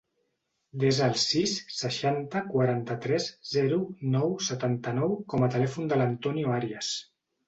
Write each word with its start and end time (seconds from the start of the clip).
Desa 0.83 1.03
el 1.07 1.11
sis, 1.23 1.51
seixanta, 1.79 2.39
quaranta-tres, 2.53 3.27
zero, 3.49 3.77
nou, 4.15 4.33
setanta-nou 4.47 5.13
com 5.35 5.45
a 5.45 5.51
telèfon 5.57 5.93
de 5.93 6.01
l'Antonio 6.01 6.57
Arias. 6.57 6.91